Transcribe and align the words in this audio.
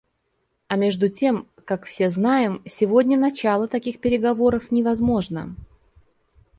А 0.67 0.77
между 0.77 1.09
тем, 1.09 1.45
как 1.63 1.85
все 1.85 2.09
знаем, 2.09 2.63
сегодня 2.65 3.19
начало 3.19 3.67
таких 3.67 3.99
переговоров 3.99 4.71
невозможно. 4.71 5.55